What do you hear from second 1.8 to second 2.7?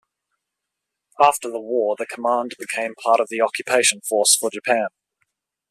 the command